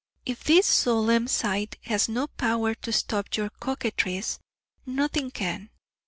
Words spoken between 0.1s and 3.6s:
If this solemn sight has no power to stop your